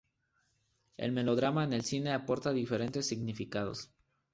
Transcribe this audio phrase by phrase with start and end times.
[0.97, 3.91] El melodrama en el cine aporta diferentes significados.